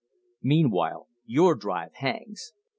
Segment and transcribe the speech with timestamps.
[0.41, 2.53] Meanwhile your drive hangs.